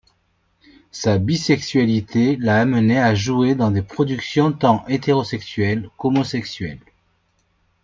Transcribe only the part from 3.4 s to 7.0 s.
dans des productions tant hétérosexuelles qu'homosexuelles.